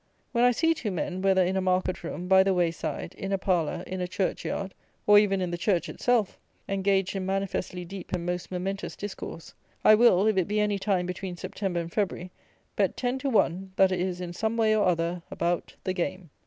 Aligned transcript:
When 0.31 0.43
I 0.43 0.49
see 0.49 0.73
two 0.73 0.89
men, 0.89 1.21
whether 1.21 1.43
in 1.43 1.55
a 1.55 1.61
market 1.61 2.03
room, 2.03 2.27
by 2.27 2.41
the 2.41 2.55
way 2.55 2.71
side, 2.71 3.13
in 3.19 3.31
a 3.31 3.37
parlour, 3.37 3.83
in 3.85 4.01
a 4.01 4.07
church 4.07 4.43
yard, 4.43 4.73
or 5.05 5.19
even 5.19 5.41
in 5.41 5.51
the 5.51 5.59
church 5.59 5.87
itself, 5.89 6.39
engaged 6.67 7.15
in 7.15 7.23
manifestly 7.23 7.85
deep 7.85 8.11
and 8.11 8.25
most 8.25 8.49
momentous 8.49 8.95
discourse, 8.95 9.53
I 9.85 9.93
will, 9.93 10.25
if 10.25 10.37
it 10.37 10.47
be 10.47 10.59
any 10.59 10.79
time 10.79 11.05
between 11.05 11.37
September 11.37 11.79
and 11.79 11.91
February, 11.93 12.31
bet 12.75 12.97
ten 12.97 13.19
to 13.19 13.29
one, 13.29 13.73
that 13.75 13.91
it 13.91 13.99
is, 13.99 14.21
in 14.21 14.33
some 14.33 14.57
way 14.57 14.75
or 14.75 14.87
other, 14.87 15.21
about 15.29 15.75
the 15.83 15.93
game. 15.93 16.31